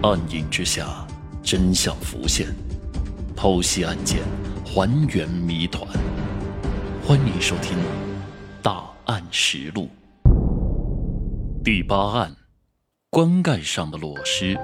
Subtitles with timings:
[0.00, 1.04] 暗影之下，
[1.42, 2.46] 真相浮现，
[3.36, 4.20] 剖析案件，
[4.64, 5.84] 还原谜团。
[7.04, 7.76] 欢迎收听
[8.62, 9.88] 《大案实录》
[11.64, 12.32] 第八案：
[13.10, 14.56] 棺盖上的裸尸。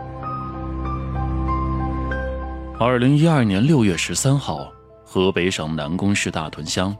[2.78, 4.71] 二零一二年六月十三号，
[5.04, 6.96] 河北省南宫市大屯乡，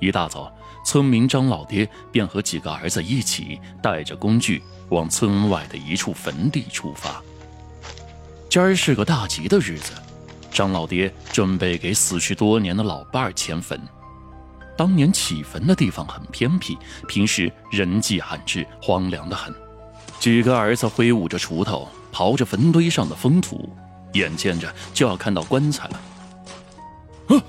[0.00, 0.54] 一大早，
[0.84, 7.22] 村民张老爹便和几个儿子一起带着工具往村外的一处坟地出发。
[8.50, 9.92] 今儿是个大吉的日子，
[10.50, 13.80] 张老爹准备给死去多年的老伴儿迁坟。
[14.76, 19.54] 当年起坟的地方很偏僻，平时人迹罕至，荒凉的很。
[20.18, 23.72] 几个儿子挥舞着锄头，刨着坟堆上的封土，
[24.14, 26.00] 眼见着就要看到棺材了。
[27.28, 27.42] 啊，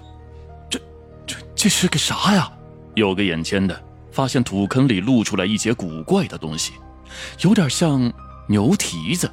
[0.69, 0.79] 这、
[1.25, 2.51] 这、这是个啥呀？
[2.93, 6.73] 有个眼尖的发现土坑里露出来一截古怪的东西，
[7.39, 8.13] 有点像
[8.47, 9.27] 牛蹄子。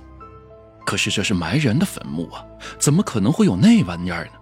[0.89, 2.43] 可是这是埋人的坟墓啊，
[2.79, 4.33] 怎么可能会有那玩意儿呢？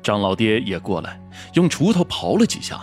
[0.00, 1.20] 张老爹也过来，
[1.54, 2.80] 用锄头刨了几下，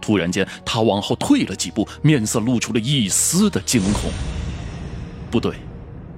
[0.00, 4.10] 突然间他往后退了几步，面色露出了一丝的惊恐。
[5.30, 5.54] 不对，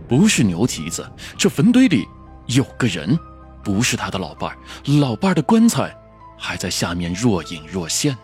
[0.08, 2.08] 不是牛蹄子，这坟堆里
[2.46, 3.14] 有个人，
[3.62, 4.56] 不是他的老伴儿，
[4.98, 5.94] 老伴儿的棺材
[6.38, 8.16] 还在下面若隐若现。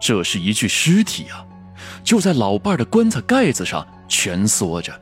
[0.00, 1.44] 这是一具尸体啊，
[2.02, 4.98] 就在老伴儿的棺材盖子上蜷缩着。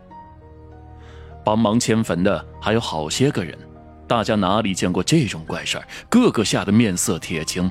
[1.47, 3.56] 帮忙迁坟的还有好些个人，
[4.08, 5.86] 大家哪里见过这种怪事儿？
[6.11, 7.70] 个个吓得面色铁青。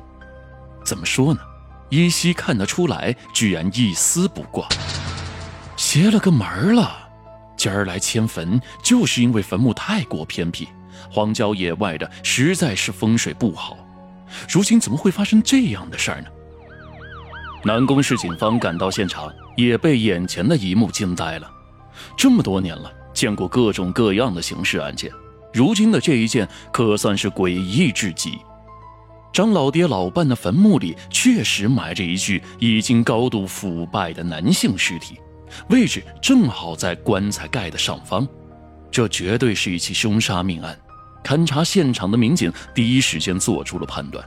[0.86, 1.42] 怎么说呢？
[1.90, 4.66] 依稀看得出来，居然一丝不挂。
[5.76, 6.90] 邪了个门了！
[7.58, 10.70] 今儿来迁坟，就是因为坟墓太过偏僻，
[11.12, 13.78] 荒郊野外的，实在是风水不好。
[14.48, 16.28] 如今怎么会发生这样的事儿呢？
[17.66, 21.52] 南宫市警方赶到现场，也被眼前的一幕惊呆了。
[22.16, 22.90] 这么多年了。
[23.16, 25.12] 见过各种各样的刑事案件，
[25.52, 28.38] 如今的这一件可算是诡异至极。
[29.34, 35.20] 张老爹老伴的坟墓里确实埋着一具已经高度腐败的男性尸体，
[35.70, 38.28] 位置正好在棺材盖的上方。
[38.92, 40.78] 这绝对是一起凶杀命案。
[41.24, 44.24] 勘察现场的民警第一时间做出了判断：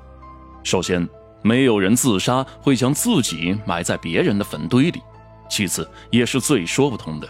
[0.62, 1.08] 首先，
[1.40, 4.98] 没有人自杀会将自己埋在别人的坟堆里；
[5.48, 7.28] 其次，也是最说不通的。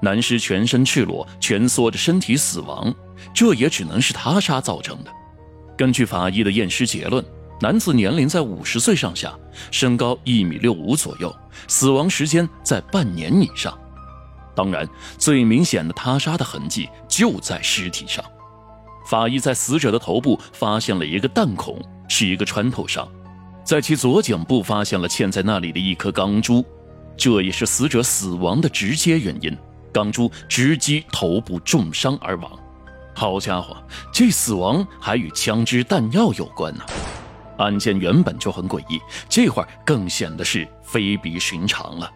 [0.00, 2.94] 男尸全身赤裸，蜷缩着身体死亡，
[3.34, 5.10] 这也只能是他杀造成的。
[5.76, 7.24] 根据法医的验尸结论，
[7.60, 9.32] 男子年龄在五十岁上下，
[9.70, 11.34] 身高一米六五左右，
[11.66, 13.76] 死亡时间在半年以上。
[14.54, 14.88] 当然，
[15.18, 18.24] 最明显的他杀的痕迹就在尸体上。
[19.06, 23.08] 法医在死者的头部发现了一个弹孔，是一个穿透伤，
[23.64, 26.64] 在其左颈部发现了嵌在那里的一颗钢珠，
[27.16, 29.56] 这也是死者死亡的直接原因。
[29.92, 32.50] 钢珠直击头部，重伤而亡。
[33.14, 33.76] 好家伙，
[34.12, 36.84] 这死亡还与枪支弹药有关呢！
[37.56, 42.08] 案件原本就很诡异，这会儿更显得是非比寻常了。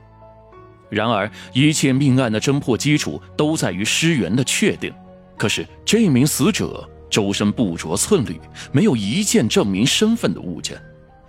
[0.88, 4.94] 然而，一切命案的侦破基础都在于尸源的确定。
[5.36, 8.40] 可是，这名死者周身不着寸缕，
[8.70, 10.80] 没有一件证明身份的物件，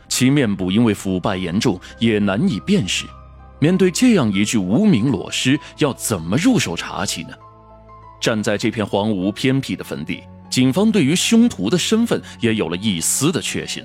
[0.08, 3.06] 其面部因为腐败严重，也难以辨识。
[3.63, 7.29] 面对这样一具无名裸尸，要怎么入手查起呢？
[8.19, 13.81] 站在这片荒芜偏僻的坟地，警方对于凶徒的身份也有了一丝的确信。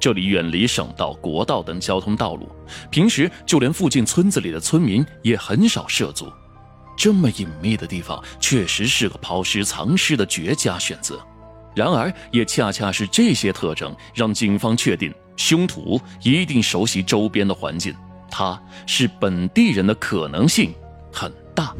[0.00, 2.48] 这里远离省道、国道等交通道路，
[2.90, 6.26] 平时就连附近村子里的村民也很少涉足。
[6.96, 11.20] 这么隐秘的地方，确实是个抛尸藏尸的绝佳选择。
[11.74, 17.94] 然而，也恰恰是这些特征，让警方确定凶徒一定熟悉周边的环境。
[18.30, 20.72] 他是本地人的可能性
[21.12, 21.74] 很大。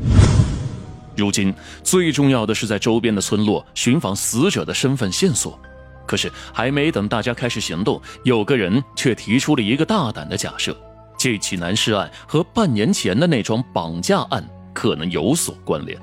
[1.17, 5.59] 如今最重要的是在周边的村落寻访死者的身份线索。
[6.07, 10.77] 可是还没等大家开始行动，有个人却提出了一个大胆的假设：
[11.17, 14.45] 这起男尸案和半年前的那桩绑架案
[14.75, 15.97] 可能有所关联。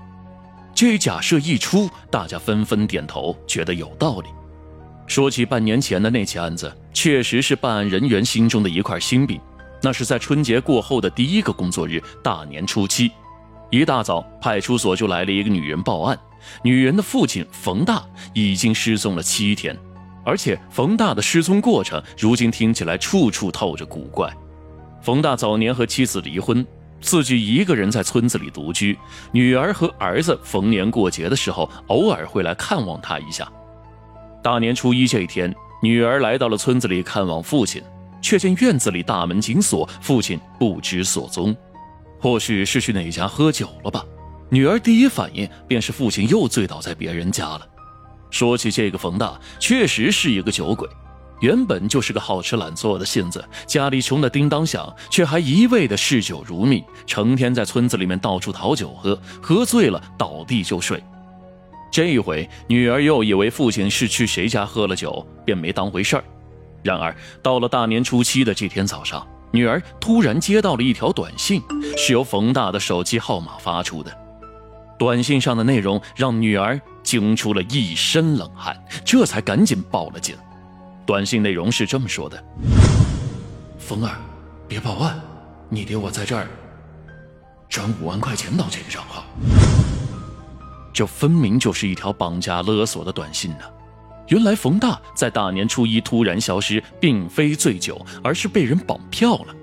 [0.74, 4.30] 这假设一出，大家纷纷点头，觉得有道理。
[5.08, 9.42] 说起半年前的那起案子，确实是办案人员心中的一块心病。
[9.82, 13.12] 那是在春节过后的第一个工作日，大年初七，
[13.70, 16.18] 一大早，派出所就来了一个女人报案。
[16.64, 18.04] 女人的父亲冯大
[18.34, 19.78] 已经失踪了七天，
[20.24, 24.32] 而且冯大的失踪过程，如今听起来处处透着古怪。
[25.02, 26.66] 冯大早年和妻子离婚，
[27.02, 28.98] 自己一个人在村子里独居，
[29.32, 33.48] 女儿和儿子逢年过节的时候，偶尔会来看望他一下。
[34.44, 37.82] 大年初一这一天，女儿来到了村子里看望父亲。
[38.28, 41.56] 却见院子里大门紧锁，父亲不知所踪，
[42.20, 44.04] 或许是去哪家喝酒了吧。
[44.50, 47.66] 女儿第一反应便是父亲又醉倒在别人家了。
[48.30, 50.86] 说起这个冯大，确实是一个酒鬼，
[51.40, 61.02] 原本就是个好吃懒做的性子，家里穷的叮当响，却还一味的嗜酒如命，成天在村子里面到处讨酒喝，喝醉了倒地就睡。
[61.90, 66.24] 这一回，女儿又以为父亲是去谁家喝了酒，便没当回事儿。
[66.88, 67.14] 然而，
[67.44, 71.62] 到了大年初七的这天早上，女儿突然接到了一条短信，
[71.98, 74.18] 是由冯大的手机号码发出的。
[74.98, 78.74] 短信上的内容让女儿惊出了一身冷汗，
[79.04, 80.34] 这才赶紧报了警。
[81.06, 82.42] 短信内容是这么说的
[83.78, 84.16] ：“冯儿，
[84.66, 85.20] 别报案，
[85.68, 86.48] 你爹我在这儿，
[87.68, 89.26] 转五万块钱到这个账号。”
[90.96, 93.66] 这分明就是一条绑架勒索的短信呢！
[94.28, 99.56] 原来冯大在大年初一突然消失，并非醉酒，而是被人绑票了。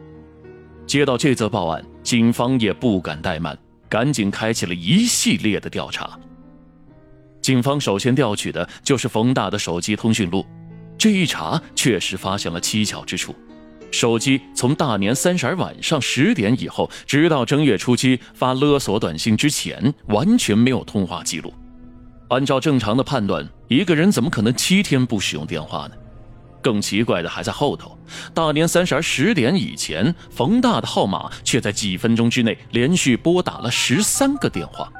[0.86, 3.56] 接到这则报案，警方也不敢怠慢，
[3.88, 6.18] 赶紧开启了一系列的调查。
[7.42, 10.46] 警方首先调取的就是冯大的手机通讯录，
[10.96, 13.34] 这一查确实发现了蹊跷之处。
[13.90, 21.52] 手机从大年三十晚上十点以后，直到正月初七发勒索短信之前，完全没有通话记录。
[22.28, 25.92] 按照正常的判断，一个人怎么可能七天不使用电话呢？
[26.62, 27.96] 更奇怪的还在后头，
[28.32, 34.90] 大年三十十点以前，冯大的号码却在几分钟之内连续拨打了十三个电话，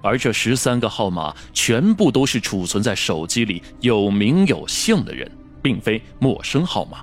[0.00, 5.28] 而这十三个号码全部都是储存在手机里有名有姓的人，
[5.60, 6.98] 并非陌生号码。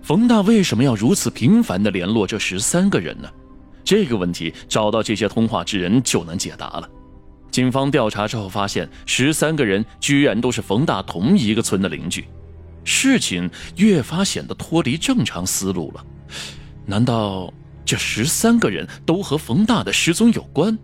[0.00, 3.28] 冯大为什么要如此频繁地联络这十三个人呢？
[3.82, 6.88] 这个问题找到这些通话之人就能解答了。
[7.54, 12.24] 警方调查之后发现，十三个人居然都是冯大同一个村的邻居，
[12.82, 16.04] 事情越发显得脱离正常思路了。
[16.84, 17.54] 难道
[17.84, 20.76] 这十三个人都和冯大的失踪有关？